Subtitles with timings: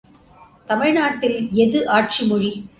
[0.67, 2.69] தமிழ் நாட்டில் எது ஆட்சி மொழி?